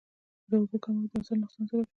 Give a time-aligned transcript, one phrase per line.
[0.49, 1.89] د اوبو کمښت د حاصل نقصان سبب کېږي.